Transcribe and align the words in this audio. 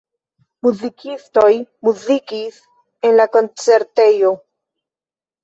Muzikistoj 0.67 1.51
muzikis 1.89 2.57
en 3.11 3.15
la 3.21 3.29
koncertejo. 3.37 4.35